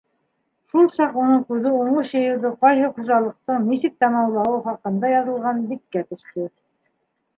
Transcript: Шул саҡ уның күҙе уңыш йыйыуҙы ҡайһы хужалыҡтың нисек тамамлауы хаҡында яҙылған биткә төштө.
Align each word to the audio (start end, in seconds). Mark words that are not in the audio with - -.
Шул 0.69 0.87
саҡ 0.93 1.17
уның 1.23 1.43
күҙе 1.49 1.73
уңыш 1.81 2.13
йыйыуҙы 2.15 2.51
ҡайһы 2.67 2.89
хужалыҡтың 2.95 3.69
нисек 3.69 3.95
тамамлауы 4.05 4.57
хаҡында 4.69 5.13
яҙылған 5.15 5.65
биткә 5.75 6.05
төштө. 6.11 6.49